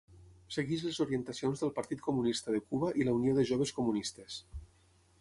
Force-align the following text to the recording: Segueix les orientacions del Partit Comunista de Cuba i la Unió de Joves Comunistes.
Segueix 0.53 0.85
les 0.85 0.97
orientacions 1.05 1.61
del 1.65 1.73
Partit 1.77 2.03
Comunista 2.09 2.57
de 2.57 2.65
Cuba 2.73 2.93
i 3.03 3.09
la 3.11 3.17
Unió 3.21 3.39
de 3.39 3.49
Joves 3.55 3.79
Comunistes. 3.81 4.45